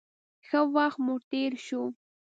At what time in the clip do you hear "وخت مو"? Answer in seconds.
0.75-1.15